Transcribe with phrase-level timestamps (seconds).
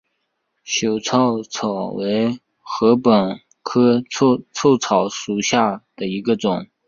[0.65, 6.65] 糙臭草为禾本科臭草属下的一个种。